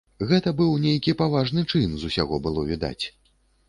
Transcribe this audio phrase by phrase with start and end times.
[0.29, 3.05] Гэта быў нейкі паважны чын, з усяго было відаць.